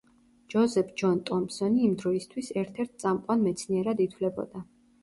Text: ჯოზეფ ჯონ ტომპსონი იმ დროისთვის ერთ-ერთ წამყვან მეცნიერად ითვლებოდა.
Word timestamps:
ჯოზეფ 0.53 0.87
ჯონ 1.01 1.19
ტომპსონი 1.31 1.83
იმ 1.89 1.93
დროისთვის 2.05 2.51
ერთ-ერთ 2.63 2.99
წამყვან 3.05 3.47
მეცნიერად 3.47 4.07
ითვლებოდა. 4.09 4.69